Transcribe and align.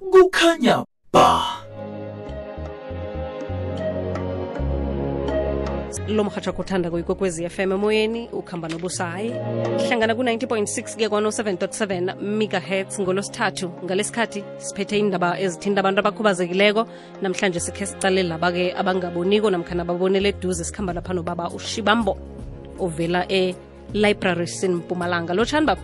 kukhanya 0.00 0.84
ba. 1.12 1.42
Lo 6.08 6.24
mhatsha 6.24 6.52
kuthanda 6.52 6.90
kuyikwekwezi 6.90 7.48
FM 7.48 7.72
emoyeni 7.72 8.28
ukuhamba 8.32 8.68
nobusayi. 8.68 9.30
Hlangana 9.88 10.14
ku-90.6 10.14 10.94
kuya 10.94 11.08
kwa-07.7 11.08 12.14
megahertz 12.22 13.00
ngolosithathu 13.00 13.72
ngalesikhathi 13.84 14.44
siphethe 14.58 14.98
indaba 14.98 15.40
ezithinta 15.40 15.80
abantu 15.80 16.00
abakhubazekileko. 16.00 16.86
Namhlanje 17.22 17.60
sikhe 17.60 17.86
sicale 17.86 18.22
laba-ke 18.22 18.72
abangaboniko 18.76 19.50
namkhana 19.50 19.84
babonele 19.84 20.28
eduze. 20.28 20.64
Sikhamba 20.64 20.92
lapha 20.92 21.14
nobaba 21.14 21.50
ushibambo 21.50 22.16
ovela 22.78 23.26
e-library 23.28 24.46
sinmpumalanga 24.46 25.34
lotshani 25.34 25.66
baba 25.66 25.82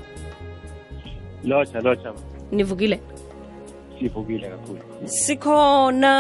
lotsha 1.45 1.81
lotsha 1.81 2.13
nivukile 2.53 3.01
sivukile 4.03 4.49
kakhulu. 4.49 4.81
Sikhona 5.07 6.15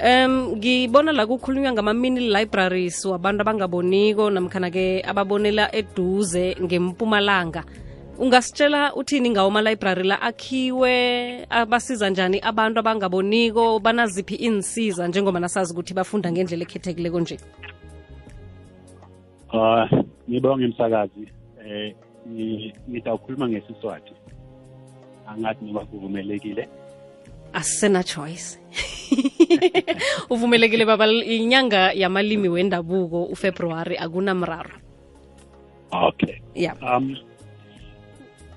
um 0.00 0.56
ngibona 0.56 1.12
la 1.12 1.26
kukhulunywa 1.26 1.72
ngama-mini 1.72 2.28
libraries 2.28 3.04
wabantu 3.04 3.40
abangaboniko 3.42 4.30
namkhana-ke 4.30 5.02
ababonela 5.02 5.74
eduze 5.74 6.56
ngempumalanga. 6.60 7.64
Ungasitshela 8.18 8.94
uthini 8.94 9.30
ngawo 9.30 9.50
ma-library 9.50 10.04
la 10.04 10.22
akhiwe 10.22 11.46
abasiza 11.50 12.10
njani 12.10 12.38
abantu 12.40 12.78
abangaboniko 12.78 13.80
banaziphi 13.80 14.34
insiza 14.34 15.08
njengoba 15.08 15.40
nasazi 15.40 15.72
ukuthi 15.72 15.94
bafunda 15.94 16.32
ngendlela 16.32 16.62
ekhethekileko 16.62 17.20
nje? 17.20 17.38
Um 19.52 19.60
uh 19.60 19.88
ngibonge 20.28 20.66
msakazi 20.66 21.28
eh 21.66 21.94
ngidawukhuluma 22.88 23.48
ngesiswati. 23.48 24.12
Angathi 25.26 25.64
noba 25.64 25.84
kuvumelekile 25.84 26.68
asena-choice 27.54 28.58
uvumelekile 30.34 30.84
baba 30.84 31.06
inyanga 31.06 31.92
yamalimi 31.92 32.48
wendabuko 32.48 33.24
ufebruwari 33.24 33.96
akunamraro 33.96 34.84
okay. 35.94 36.42
Yeah. 36.54 36.74
Um 36.82 37.16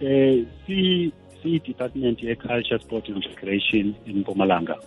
eh 0.01 0.45
si 0.65 1.13
si 1.41 1.59
department 1.59 2.21
ye 2.21 2.35
culture 2.35 2.79
sport 2.79 3.07
and 3.09 3.23
recreation 3.25 3.95
in 4.05 4.23
Mpumalanga. 4.23 4.77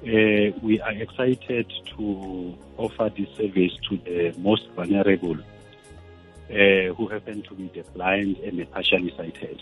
Uh, 0.00 0.56
we 0.62 0.80
are 0.80 0.92
excited 0.92 1.66
to 1.96 2.56
offer 2.78 3.10
this 3.16 3.28
service 3.36 3.72
to 3.88 3.98
the 3.98 4.32
most 4.38 4.66
vulnerable 4.74 5.36
uh, 5.36 6.94
who 6.96 7.06
happen 7.08 7.42
to 7.42 7.54
be 7.54 7.70
the 7.74 7.84
blind 7.92 8.36
and 8.38 8.58
the 8.58 8.64
partially 8.64 9.12
sighted. 9.16 9.60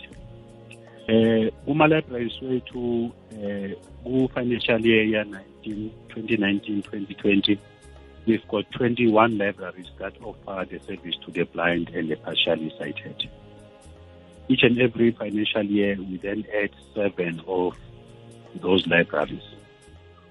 Uh, 1.09 1.49
kuma-libraries 1.65 2.37
wethu 2.41 3.09
uh, 3.33 3.71
ku-financial 4.03 4.85
year 4.85 5.03
ya 5.09 5.25
2019-2020 5.65 7.57
we've 8.27 8.47
got 8.47 8.65
21 8.77 9.37
libraries 9.37 9.87
that 9.97 10.13
offer 10.21 10.65
the 10.69 10.79
service 10.85 11.15
to 11.25 11.31
the 11.31 11.43
blind 11.45 11.89
and 11.95 12.11
the 12.11 12.15
partially 12.17 12.71
sighted. 12.77 13.27
Each 14.49 14.61
and 14.61 14.79
every 14.79 15.11
financial 15.11 15.63
year, 15.63 15.97
we 15.97 16.17
then 16.17 16.45
add 16.61 16.69
seven 16.93 17.41
of 17.47 17.73
those 18.61 18.85
libraries. 18.87 19.47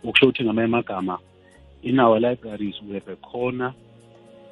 ukusho 0.04 0.26
ukuthi 0.26 0.44
ngamanye 0.44 0.64
amagama 0.64 1.18
in 1.82 2.00
our 2.00 2.20
libraries 2.20 2.74
we 2.86 2.94
have 2.94 3.08
a 3.12 3.16
corner 3.16 3.74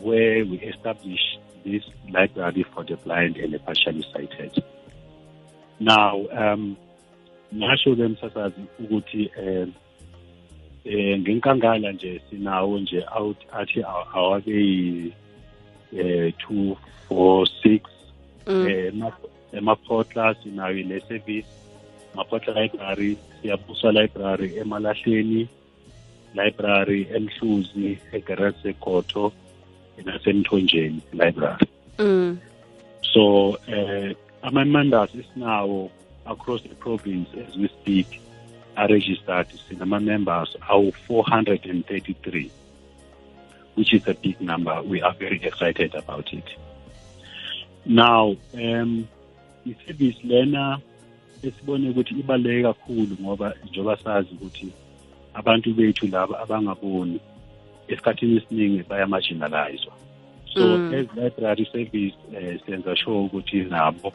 where 0.01 0.45
we 0.45 0.57
establish 0.59 1.39
this 1.65 1.85
library 2.11 2.65
for 2.75 2.85
the 2.87 2.97
blind 2.97 3.37
and 3.37 3.53
the 3.55 3.59
partially 3.59 4.05
sighted 4.13 4.65
now 5.81 6.27
um 6.33 6.77
ngasho 7.55 7.97
ke 7.97 8.09
msasazi 8.09 8.61
ukuthi 8.79 9.31
um 9.43 9.73
eh 10.85 11.19
ngenkangala 11.19 11.93
nje 11.93 12.21
sinawo 12.31 12.79
nje 12.79 13.05
out 13.19 13.37
athi 13.53 13.83
awake 14.15 15.13
eh 15.97 16.33
2 16.51 16.77
4 17.11 17.81
6 18.47 18.69
eh 18.69 18.93
emaphotla 19.53 20.35
sinayo 20.35 20.83
le 20.89 21.01
service 21.01 21.49
maphotla 22.15 22.63
library 22.63 23.17
siyabuswa 23.43 23.93
library 23.93 24.57
emalahleni 24.57 25.49
library 26.35 27.07
emhluzi 27.15 27.99
egarage 28.13 28.57
segoto 28.63 29.33
nasemthonjeni 30.05 31.01
library 31.13 31.67
mm. 31.99 32.39
so 33.13 33.49
uh, 33.49 34.11
ama-members 34.43 35.11
esinawo 35.15 35.91
across 36.27 36.63
the 36.63 36.75
province 36.75 37.29
as 37.49 37.57
we 37.57 37.69
speak 37.69 38.21
are 38.77 38.89
registered 38.89 39.47
sinama-members 39.69 40.57
awu-433 40.69 42.51
which 43.77 43.93
is 43.93 44.03
a 44.09 44.15
big 44.15 44.41
number. 44.41 44.83
We 44.83 45.03
are 45.03 45.13
very 45.15 45.43
excited 45.45 45.95
about 45.95 46.33
it. 46.33 46.45
Now 47.85 48.37
um 48.55 49.09
i-service 49.67 50.17
lena 50.25 50.81
esibone 51.43 51.91
ukuthi 51.91 52.15
ibaluleke 52.15 52.63
kakhulu 52.63 53.17
ngoba 53.21 53.55
njengoba 53.71 53.97
sazi 53.97 54.35
ukuthi 54.35 54.73
abantu 55.35 55.75
bethu 55.75 56.07
laba 56.07 56.39
abangaboni 56.41 57.21
esikhathini 57.89 58.37
esiningi 58.37 58.83
bayamarginalizwa. 58.83 59.93
So 60.55 60.61
Mm. 60.61 60.95
as 60.95 61.07
library 61.17 61.69
service 61.73 62.15
eh, 62.35 62.61
senza 62.67 62.97
sure 62.97 63.19
ukuthi 63.19 63.65
nabo 63.65 64.13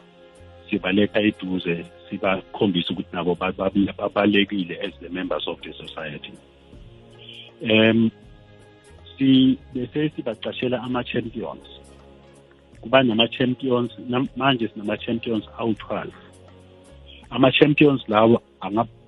sibaletha 0.72 1.20
eduze 1.20 1.84
sibakhombisa 2.08 2.90
ukuthi 2.92 3.12
nabo 3.12 3.34
ba- 3.34 3.52
ba- 3.52 3.70
babalulekile 3.98 4.80
as 4.80 4.92
the 5.00 5.08
members 5.08 5.44
of 5.48 5.60
the 5.60 5.72
society. 5.72 6.32
Um 7.62 8.10
si 9.18 9.58
bese 9.74 10.08
sibacashela 10.16 10.80
ama-champions. 10.82 11.68
Kuba 12.80 13.02
nama-champions 13.02 13.92
nam- 14.08 14.28
manje 14.36 14.68
sinama-champions 14.68 15.44
awu-12 15.58 16.08
ama-champions 17.30 18.08
lawo 18.08 18.42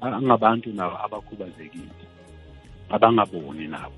angabantu 0.01 0.69
nabo 0.73 0.97
abakhubazekile 1.05 1.89
abangaboni 2.91 3.69
nabo. 3.69 3.97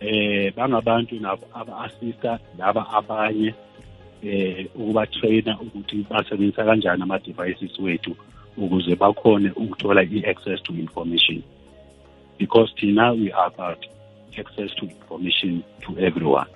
Eh 0.00 0.54
bangabantu 0.56 1.14
nabo 1.20 1.44
aba-assista 1.54 2.38
laba 2.58 2.86
abanye 2.90 3.54
eh 4.22 4.66
ukuba-trainer 4.74 5.58
ukuthi 5.62 6.06
basebenzisa 6.10 6.64
kanjani 6.64 7.02
ama-devices 7.02 7.78
wethu 7.78 8.16
ukuze 8.56 8.96
bakhone 8.96 9.50
ukuthola 9.50 10.02
i-access 10.02 10.62
to 10.62 10.72
information. 10.72 11.42
Because 12.38 12.72
thina 12.80 13.12
we 13.12 13.32
are 13.32 13.46
about 13.46 13.86
access 14.38 14.74
to 14.74 14.86
information 14.86 15.62
to 15.80 15.98
everyone. 15.98 16.50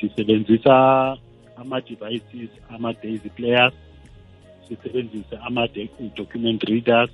Sisebenzisa 0.00 1.16
ama-devices 1.56 2.50
ama-daisy 2.68 3.28
players 3.28 3.72
sisebenzise 4.68 5.36
ama-document 5.46 6.62
readers 6.64 7.10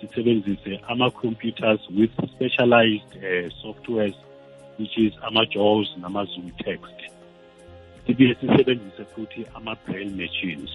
sisebenzise 0.00 0.80
ama-computers 0.88 1.80
with 1.90 2.10
specialized 2.34 3.12
uh, 3.16 3.48
softwares 3.62 4.14
which 4.78 4.98
is 4.98 5.12
ama-jaws 5.22 5.88
nama-zoom 5.98 6.52
text. 6.64 7.15
Sibuye 8.06 8.34
sisebenzise 8.34 9.04
futhi 9.04 9.46
ama-braille 9.54 10.16
machines 10.16 10.70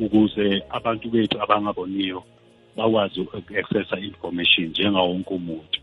ukuze 0.00 0.62
abantu 0.70 1.10
bethu 1.10 1.42
abangaboniyo 1.42 2.22
bakwazi 2.76 3.20
uku-accessa 3.20 3.98
information 4.00 4.66
njengawonke 4.68 5.34
umuntu. 5.34 5.80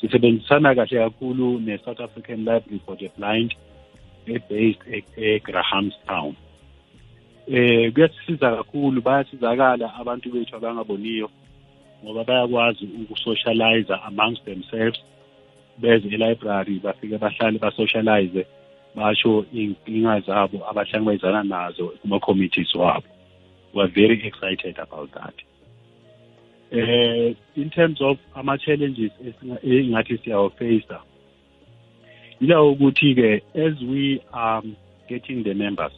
Sisebenzisana 0.00 0.74
kahle 0.74 0.98
kakhulu 0.98 1.60
ne-south 1.60 2.00
african 2.00 2.38
library 2.38 2.80
for 2.86 2.96
the 2.98 3.10
blind 3.18 3.54
e-based 4.26 4.82
e- 4.92 5.04
e-grahamstown. 5.16 6.34
Eh 7.48 7.92
kuyasisiza 7.92 8.56
kakhulu 8.56 9.02
bayasizakala 9.02 9.94
abantu 9.94 10.32
bethu 10.32 10.56
abangaboniyo 10.56 11.30
ngoba 12.04 12.24
bayakwazi 12.24 12.84
ukusocialize 12.84 13.94
amongst 13.94 14.44
themselves. 14.44 15.00
Beze 15.78 16.08
e-library 16.08 16.78
bafike 16.78 17.18
bahlale 17.18 17.58
basocialize 17.58 18.46
basho 18.94 19.46
zabo 20.26 20.68
abahlangabezana 20.70 21.42
nazo 21.42 21.86
kuma-committees 22.02 22.74
wabo. 22.74 23.06
We're 23.74 23.88
very 23.88 24.26
excited 24.26 24.78
about 24.78 25.12
that. 25.12 25.34
Eh 26.70 27.34
in 27.56 27.70
terms 27.70 28.00
of 28.00 28.18
ama-challenges 28.34 29.12
engathi 29.62 30.18
siyawafacea 30.18 31.00
yilawo 32.40 32.72
ukuthi-ke 32.72 33.42
as 33.54 33.82
we 33.82 34.22
are 34.32 34.62
getting 35.08 35.44
the 35.44 35.54
members 35.54 35.92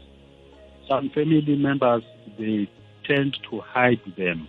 some 0.88 1.10
family 1.10 1.56
members 1.56 2.02
they 2.38 2.68
tend 3.04 3.36
to 3.50 3.60
hide 3.60 4.00
them. 4.16 4.46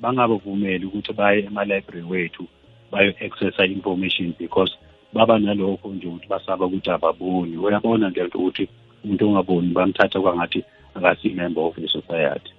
Bangabavumeli 0.00 0.86
ukuthi 0.86 1.12
baye 1.12 1.44
ema-library 1.44 2.02
wethu 2.02 2.46
bayo-accessa 2.92 3.64
information 3.64 4.34
because 4.38 4.76
baba 5.16 5.38
nalokho 5.38 5.88
nje 5.88 6.06
ukuthi 6.06 6.28
basaba 6.28 6.66
ukuthi 6.66 6.90
ababoni. 6.90 7.56
Uyabona 7.56 8.10
nje 8.10 8.22
nto 8.22 8.38
ukuthi 8.38 8.68
umuntu 9.04 9.28
ongaboni 9.28 9.68
bamthatha 9.76 10.20
kwangathi 10.20 10.64
akasi-member 10.94 11.62
of 11.62 11.74
the 11.76 11.88
society. 11.88 12.52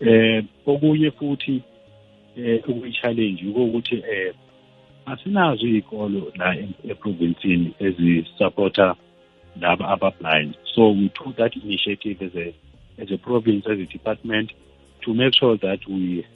Eh 0.00 0.44
okunye 0.66 1.10
futhi 1.10 1.62
eh 2.36 2.60
ukuyi-challenge 2.68 3.42
ukuthi 3.46 3.96
eh 4.14 4.34
asinazo 5.06 5.66
iy'kolo 5.66 6.32
la 6.36 6.56
eprovinsini 6.90 7.74
ezisupporta 7.78 8.94
laba 9.60 9.88
aba-blind. 9.88 10.56
So 10.74 10.90
we 10.90 11.08
took 11.08 11.36
that 11.36 11.56
initiative 11.56 12.22
as 12.22 12.34
a 12.36 12.54
as 13.02 13.10
a 13.10 13.18
province 13.18 13.64
as 13.66 13.78
a 13.78 13.86
department 13.86 14.52
to 15.02 15.14
make 15.14 15.34
sure 15.34 15.56
that 15.58 15.80
we 15.88 16.26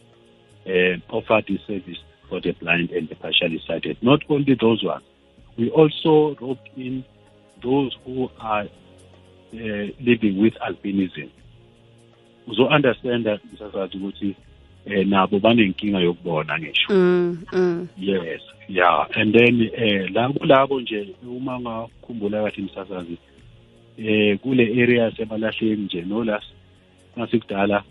uh, 0.67 0.97
offer 1.17 1.43
this 1.47 1.61
service 1.67 1.99
for 2.31 2.41
the 2.41 2.53
blind 2.53 2.91
and 2.93 3.09
the 3.09 3.15
partially 3.15 3.63
sighted. 3.67 3.97
Not 4.03 4.23
only 4.31 4.55
those 4.55 4.83
ones 4.85 5.05
we 5.61 5.71
also 5.71 6.35
roped 6.41 6.69
in 6.77 7.05
those 7.63 7.97
who 8.05 8.31
are 8.41 8.63
uh, 8.63 9.87
living 10.01 10.39
with 10.39 10.55
albinism. 10.55 11.29
Uzo-understanda 12.47 13.39
msasazi 13.53 13.97
ukuthi 13.97 14.35
eh 14.87 15.07
nabo 15.07 15.39
banenkinga 15.39 16.01
yokubona 16.01 16.59
ngisho. 16.59 16.93
Mm, 16.93 17.39
mm. 17.53 17.89
yes 17.99 18.41
yeah. 18.69 19.07
And 19.15 19.35
then 19.35 19.71
eh 19.75 20.11
la 20.13 20.29
kulabo 20.29 20.81
nje 20.81 21.09
uma 21.23 21.61
ngakhumbula 21.61 22.43
kathi 22.43 22.63
msasazi 22.63 23.19
eh 23.99 24.39
kule 24.39 24.83
area 24.83 25.13
semalahleni 25.17 25.83
nje 25.83 26.03
nolas 26.03 26.45
nasikudala 27.17 27.83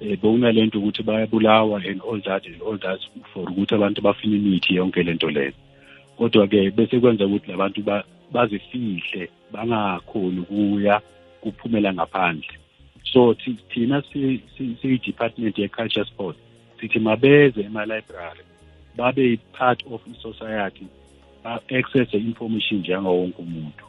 eh 0.00 0.16
bekunalento 0.16 0.78
ukuthi 0.78 1.02
bayabulawa 1.02 1.82
and 1.84 2.00
all 2.02 2.20
that 2.22 2.46
and 2.46 2.62
all 2.62 2.78
that 2.78 3.00
for 3.32 3.50
ukuthi 3.50 3.74
abantu 3.74 4.02
bafine 4.02 4.36
imithi 4.36 4.74
yonke 4.74 5.02
lento 5.02 5.30
leyo. 5.30 5.52
Kodwa 6.16 6.46
ke 6.46 6.70
bese 6.70 7.00
kwenza 7.00 7.26
ukuthi 7.26 7.50
labantu 7.50 7.82
bazifihle 8.32 9.28
bangakhoni 9.52 10.40
ukuya 10.40 11.00
kuphumela 11.40 11.94
ngaphandle. 11.94 12.58
So 13.12 13.34
thina 13.74 14.02
siyi-department 14.02 15.58
ye-culture 15.58 16.04
sport 16.04 16.36
sithi 16.80 16.98
mabeze 16.98 17.60
ema-library 17.60 18.44
babe 18.96 19.38
part 19.52 19.82
of 19.90 20.00
i-society 20.06 20.86
ba-access 21.44 22.14
information 22.14 22.80
njengawo 22.80 23.20
wonke 23.20 23.42
umuntu. 23.42 23.84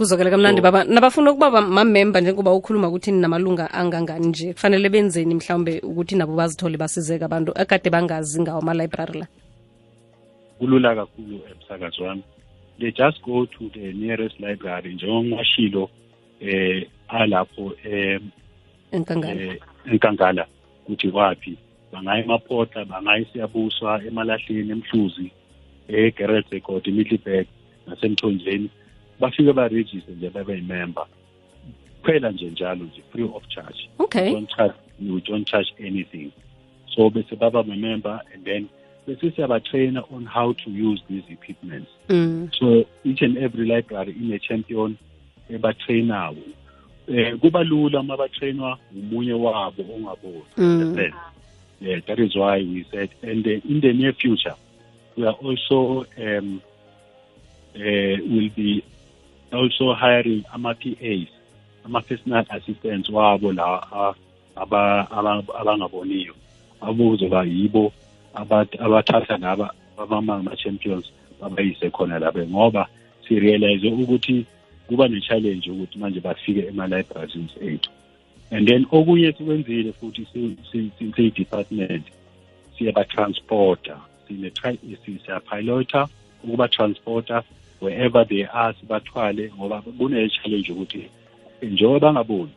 Kuzokele 0.00 0.30
kamnandi 0.30 0.60
baba. 0.60 0.84
Nabafuna 0.84 1.30
ukuba 1.30 1.60
mamemba 1.60 2.20
njengoba 2.20 2.52
ukhuluma 2.52 2.88
ukuthi 2.88 3.12
namalunga 3.12 3.70
angangani 3.70 4.26
nje. 4.26 4.52
Kufanele 4.52 4.88
benzeni 4.88 5.34
mhlawumbe 5.34 5.80
ukuthi 5.80 6.16
nabo 6.16 6.36
bazithole 6.36 6.76
basizeka 6.76 7.24
abantu 7.24 7.52
akade 7.52 7.90
bangazi 7.90 8.40
ngawo 8.40 8.58
ama-library 8.58 9.18
la? 9.20 9.26
Kulula 10.58 10.94
kakhulu 10.94 11.40
emsakazi 11.52 12.02
wami. 12.02 12.22
They 12.78 12.92
just 12.92 13.22
go 13.22 13.44
to 13.44 13.68
the 13.74 13.92
nearest 13.92 14.40
library 14.40 14.94
njengongashilo 14.94 15.90
eh 16.40 16.88
alapho 17.08 17.72
eh 17.84 18.20
enkangala. 18.92 19.58
enkangala. 19.84 20.46
Kuthi 20.86 21.08
waphi 21.08 21.58
bangaya 21.92 22.24
emaphotla 22.24 22.84
bangaya 22.84 23.24
siyabuswa 23.32 24.00
emalahleni 24.06 24.72
emhluzi 24.72 25.30
Record 25.88 26.86
eMiddelburg 26.88 27.46
nasemthonjeni. 27.86 28.70
Bafike 29.20 29.52
barejiste 29.52 30.12
nje 30.12 30.30
babe 30.30 30.54
yimember. 30.54 31.04
Kuphela 32.02 32.30
nje 32.30 32.50
njalo 32.50 32.84
nje 32.84 33.02
free 33.12 33.24
of 33.24 33.46
charge. 33.48 33.88
Okay. 33.98 34.32
Don't 34.32 34.50
charge 34.56 34.74
you 35.00 35.20
don't 35.20 35.46
charge 35.48 35.72
anything. 35.80 36.30
So 36.94 37.10
bese 37.10 37.36
baba 37.36 37.62
member 37.64 38.20
and 38.34 38.44
then 38.44 38.68
bese 39.06 39.30
siyabatrainer 39.30 40.04
on 40.12 40.26
how 40.26 40.52
to 40.52 40.70
use 40.70 41.02
these 41.08 41.24
equipments. 41.30 41.90
Mm. 42.08 42.50
so 42.58 42.84
each 43.04 43.22
and 43.22 43.38
every 43.38 43.66
library 43.66 44.12
ine 44.20 44.38
champion 44.38 44.96
ebatrainayo 45.50 46.36
eh 47.08 47.36
kuba 47.40 47.64
lula 47.64 48.00
uma 48.00 48.16
batrainwa 48.16 48.78
umunye 48.96 49.32
wabo 49.32 49.82
ongaboni 49.94 50.42
Mm. 50.56 51.12
yeah 51.80 52.00
that 52.06 52.18
is 52.18 52.34
why 52.36 52.58
we 52.62 52.84
said 52.90 53.10
and 53.22 53.46
uh, 53.46 53.70
in 53.70 53.80
the 53.80 53.92
near 53.92 54.12
future 54.12 54.54
we 55.16 55.26
are 55.26 55.36
also 55.42 56.04
um 56.18 56.60
uh, 57.74 58.16
will 58.34 58.50
be 58.56 58.82
also 59.52 59.94
hiring 59.94 60.44
ama 60.54 60.74
PAs 60.74 61.28
ama 61.84 62.00
personal 62.00 62.44
assistants 62.50 63.08
wabo 63.08 63.52
la 63.52 63.82
a- 63.92 64.14
aba 64.56 65.10
aba- 65.10 65.44
abangaboniyo 65.60 66.34
abuzoba 66.80 67.44
yibo 67.44 67.92
abat- 68.34 68.80
abathatha 68.80 69.36
laba 69.38 69.70
abama 69.98 70.56
champions 70.56 71.04
babayise 71.40 71.90
khona 71.90 72.18
lapha 72.18 72.46
ngoba 72.46 72.86
sirealize 73.28 73.88
ukuthi 73.88 74.46
kuba 74.88 75.08
ne-challenge 75.08 75.70
ukuthi 75.70 75.98
manje 75.98 76.20
bafike 76.20 76.66
ema-libraries 76.68 77.50
ethu. 77.62 77.90
And 78.50 78.66
then 78.68 78.86
okunye 78.90 79.32
sikwenzile 79.32 79.92
futhi 79.92 80.26
si- 80.32 80.56
si- 80.72 80.90
si- 80.98 81.12
siyi-department 81.16 82.04
siyaba-transporta 82.78 83.96
siyapilota 85.24 86.08
ukuba-transporta 86.44 87.42
wherever 87.80 88.28
they 88.28 88.44
are 88.52 88.74
sibathwale 88.80 89.52
ngoba 89.56 89.82
kune-challenge 89.82 90.72
ukuthi 90.72 91.10
njengoba 91.62 92.00
bangaboni 92.00 92.50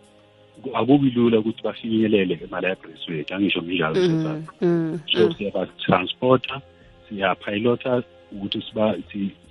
akubi 0.74 1.10
lula 1.10 1.40
ukuthi 1.40 1.64
bafinyelele 1.64 2.40
ema-libraries 2.44 3.10
wethu 3.10 3.36
angisho 3.36 3.62
nginjalo 3.64 3.96
mm. 3.96 4.46
mm. 4.62 5.00
so 5.12 5.34
siyaba-transporta 5.34 6.62
siyapilota 7.10 8.04
ukuthi 8.32 8.64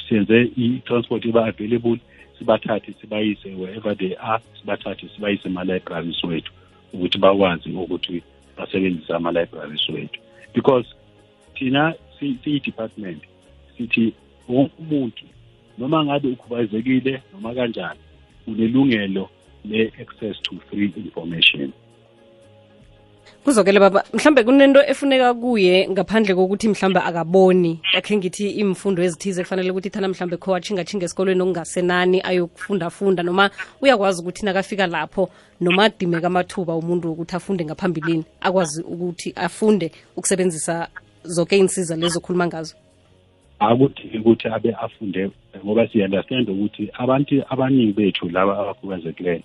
siyenze 0.09 0.51
i-transport 0.57 1.25
iba 1.25 1.47
available 1.47 1.99
sibathathe 2.39 2.95
sibayise 3.01 3.55
wherever 3.55 3.97
they 3.97 4.17
are 4.21 4.43
sibathathe 4.61 5.09
sibayise 5.15 5.49
ema-libraries 5.49 6.25
wethu 6.25 6.53
ukuthi 6.93 7.19
bakwazi 7.19 7.69
ukuthi 7.71 8.23
basebenzise 8.57 9.13
ama-libraries 9.13 9.89
wethu 9.89 10.21
because 10.55 10.89
thina 11.55 11.95
si- 12.19 12.39
siyi-department 12.45 13.23
sithi 13.77 14.13
wonke 14.49 14.73
umuntu 14.79 15.25
noma 15.83 16.05
ngabe 16.05 16.29
ukhubazekile 16.29 17.23
noma 17.33 17.55
kanjani 17.55 18.01
unelungelo 18.47 19.29
le-access 19.65 20.43
to 20.43 20.57
free 20.71 20.93
information. 20.97 21.73
Kuzokele 23.45 23.81
baba 23.81 24.05
mhlambe 24.15 24.45
kunento 24.45 24.81
efuneka 24.87 25.35
kuye 25.35 25.89
ngaphandle 25.89 26.35
kokuthi 26.35 26.69
mhlambe 26.69 27.01
akaboni 27.01 27.81
akhe 27.95 28.17
ngithi 28.17 28.51
imfundo 28.51 29.03
ezithize 29.03 29.43
kufanele 29.43 29.71
ukuthi 29.71 29.91
thana 29.91 30.09
mhlambe 30.09 30.37
kho 30.37 30.55
achinga-chinga 30.55 31.05
esikolweni 31.05 31.43
okungasenani 31.43 32.21
ayokufunda-funda 32.21 33.23
noma 33.23 33.51
uyakwazi 33.81 34.23
ukuthi 34.23 34.45
nakafika 34.45 34.87
lapho 34.87 35.31
noma 35.61 35.85
adimeka 35.85 36.27
amathuba 36.27 36.77
umuntu 36.77 37.09
wokuthi 37.09 37.37
afunde 37.37 37.65
ngaphambilini 37.65 38.25
akwazi 38.41 38.83
ukuthi 38.83 39.33
afunde 39.37 39.91
ukusebenzisa 40.17 40.89
zonke 41.25 41.59
insiza 41.59 41.97
lezo 41.97 42.21
khuluma 42.21 42.47
ngazo 42.47 42.75
akudingi 43.63 44.19
ukuthi 44.19 44.49
abe 44.49 44.71
afunde 44.85 45.31
ngoba 45.65 45.89
siya-understand 45.89 46.49
ukuthi 46.51 46.91
abantu 47.03 47.35
abaningi 47.53 47.93
bethu 47.93 48.29
laba 48.29 48.59
abakhubazekileyo 48.59 49.43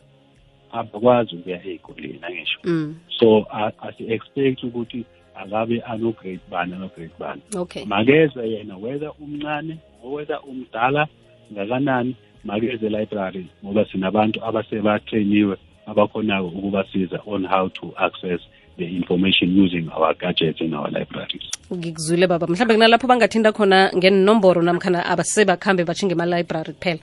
abakwazi 0.72 1.36
ukuya 1.36 1.60
ey'koleni 1.66 2.20
angisho. 2.28 2.60
Mm. 2.64 2.96
so 3.20 3.46
a- 3.52 3.72
asi-expect 3.88 4.64
ukuthi 4.64 5.06
akabe 5.36 5.82
ano-grade 5.82 6.40
bani 6.52 6.74
ano-grade 6.74 7.14
bani. 7.20 7.42
Okay. 7.56 7.86
Makeze 7.86 8.42
yena 8.52 8.78
whether 8.78 9.12
umncane 9.22 9.78
whether 10.04 10.40
umdala 10.50 11.08
ngakanani 11.54 12.16
makeze 12.44 12.90
library 12.90 13.46
ngoba 13.64 13.86
sinabantu 13.86 14.44
abasebatrainiwe 14.46 15.58
abakhonayo 15.86 16.48
ukubasiza 16.48 17.20
on 17.26 17.46
how 17.46 17.70
to 17.70 17.94
access 17.98 18.42
the 18.78 18.86
information 18.86 19.56
using 19.64 19.90
our 19.90 20.14
gadgets 20.14 20.62
in 20.62 20.74
our 20.74 20.90
libraries. 20.92 21.44
Ngikuzwile 21.74 22.28
baba. 22.28 22.48
Mhlawumbe 22.48 22.74
kunalapho 22.74 23.08
bangathinda 23.08 23.52
khona 23.52 23.92
ngenomboro 23.96 24.62
namkhana 24.62 25.06
abasebakhambe 25.06 25.84
batshinge 25.86 26.12
ema-library 26.14 26.74
kuphela. 26.74 27.00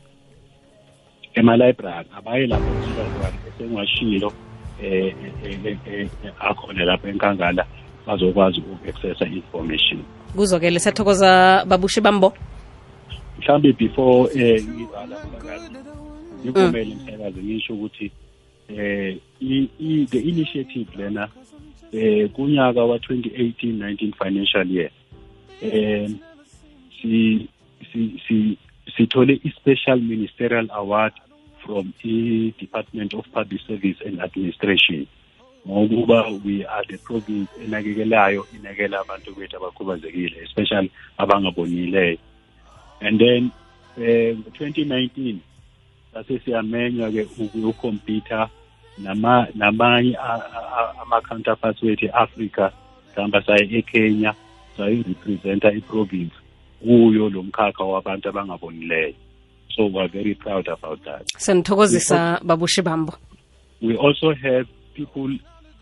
Ema-library 1.34 2.06
abaye 2.16 2.46
lapho 2.46 2.70
library 2.98 3.36
esengwashilo 3.48 4.28
um 4.28 4.34
eh, 4.82 5.14
eh, 5.44 5.76
eh, 5.86 6.08
akhona 6.40 6.84
lapho 6.84 7.08
enkangala 7.08 7.66
bazokwazi 8.06 8.60
uku-accessa 8.60 9.26
information. 9.26 10.00
Kuzokele 10.36 10.78
siyathokoza 10.80 11.64
babushe 11.68 12.00
bambo. 12.00 12.32
Mhlawumbe 13.38 13.72
before 13.72 14.30
eh 14.34 14.62
ngivala 14.64 15.16
ngivumele 16.44 16.94
msakazi 16.94 17.40
ngisho 17.42 17.74
ukuthi 17.74 18.10
eh 18.68 19.16
i- 19.40 20.06
the 20.10 20.18
initiative 20.20 20.88
lena 20.96 21.28
eh 21.94 22.28
kunyaka 22.30 22.84
wa 22.84 22.96
2018-19 22.96 24.12
financial 24.18 24.66
year. 24.70 24.90
Eh 25.62 26.10
si 27.02 27.48
si 27.92 28.18
si 28.26 28.58
sithole 28.96 29.40
i-special 29.44 30.00
ministerial 30.00 30.66
award 30.70 31.12
from 31.62 31.94
i-department 32.02 33.14
of 33.14 33.24
public 33.32 33.60
service 33.66 33.96
and 34.06 34.20
administration. 34.20 35.06
Ngokuba 35.66 36.44
we 36.44 36.64
are 36.66 36.84
the 36.88 36.98
province 36.98 37.48
enakekelayo 37.62 38.46
inakela 38.56 39.00
abantu 39.00 39.34
bethu 39.34 39.56
abakhubazekile 39.56 40.42
especially 40.42 40.90
abangabonileyo. 41.18 42.18
And 43.00 43.20
then 43.20 43.50
eh 43.98 44.34
ngo-2019 44.34 45.38
sase 46.12 46.38
siyamenywa 46.38 47.10
ke 47.10 47.22
ukukhompyutha 47.38 48.36
nama 48.36 48.63
namanye 48.98 50.16
ama-counterparts 51.02 51.82
wethu 51.82 52.06
e-afrika 52.06 52.72
mhlawumbe 53.12 53.42
saye 53.42 53.68
ekenya 53.78 54.34
sayirepresenta 54.76 55.72
iprovince 55.72 56.34
kuyo 56.82 57.28
lo 57.28 57.42
mkhakha 57.42 57.84
wabantu 57.84 58.28
abangabonileyo. 58.28 59.14
So 59.76 59.86
weare 59.86 60.08
very 60.08 60.34
proud 60.34 60.68
about 60.68 61.04
that. 61.04 61.26
Senithokozisa 61.36 62.40
babushi 62.44 62.82
bambo. 62.82 63.14
we 63.82 63.96
also 63.96 64.32
have 64.34 64.66
people 64.94 65.38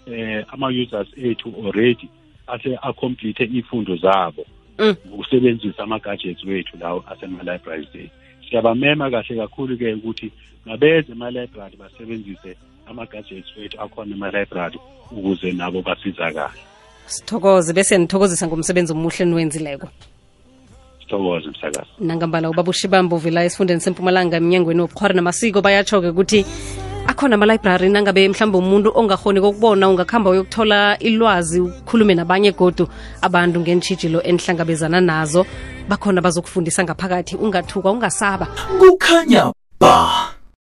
eh 0.06 0.44
ama-users 0.52 1.08
ethu 1.16 1.54
already 1.66 2.08
ase 2.46 2.78
acomplete 2.82 3.44
ifundo 3.44 3.96
zabo 3.96 4.44
Mm. 4.78 4.94
ngokusebenzisa 5.08 5.82
ama-gadgets 5.82 6.44
wethu 6.44 6.76
lawo 6.80 7.04
asema-libraries 7.10 7.92
day. 7.92 8.10
Siyabamema 8.48 9.10
kahle 9.10 9.36
kakhulu-ke 9.36 9.94
ukuthi 9.94 10.32
mabeze 10.66 11.12
ema-library 11.12 11.76
basebenzise 11.76 12.56
ama-gadgets 12.86 13.56
wethu 13.56 13.80
akhona 13.80 14.14
ema-library 14.16 14.78
ukuze 15.10 15.52
nabo 15.52 15.82
basizakale. 15.82 16.60
Sithokoze 17.06 17.72
bese 17.72 17.98
nithokozisa 17.98 18.46
ngomsebenzi 18.46 18.92
omuhle 18.92 19.24
niwenzileko. 19.24 19.88
Sithokoze 21.00 21.48
msakazi. 21.48 21.90
Nangambala 22.00 22.50
ubaba 22.50 22.70
ushibambo 22.70 23.16
vela 23.16 23.44
esifundeni 23.44 23.80
sempumalanga 23.80 24.36
emnyangweni 24.36 24.80
wobukhwari 24.80 25.14
namasiko 25.14 25.60
bayatsho-ke 25.60 26.08
ukuthi 26.08 26.46
akhona 27.06 27.34
ama-library 27.34 27.88
nangabe 27.90 28.28
mhlawumbe 28.28 28.58
umuntu 28.58 28.92
ongakhoni 28.94 29.40
kokubona 29.40 29.88
ungakuhamba 29.88 30.30
uyokuthola 30.30 30.98
ilwazi 30.98 31.60
ukhulume 31.60 32.14
nabanye 32.14 32.52
godu 32.52 32.88
abantu 33.22 33.60
ngentshijilo 33.60 34.22
enihlangabezana 34.22 35.00
nazo 35.00 35.46
bakhona 35.88 36.20
bazokufundisa 36.20 36.84
ngaphakathi. 36.84 37.36
Ungathuka 37.36 37.90
ungasaba. 37.90 38.46
Kukhanya 38.78 39.52
ba 39.80 40.41